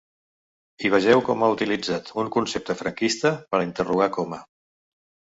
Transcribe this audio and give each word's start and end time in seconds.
I 0.87 0.89
vegeu 0.93 1.19
com 1.25 1.43
ha 1.43 1.49
utilitzat 1.55 2.09
un 2.23 2.31
concepte 2.35 2.75
franquista 2.79 3.33
per 3.51 3.57
a 3.59 3.67
interrogar 3.67 4.09
Coma. 4.17 4.41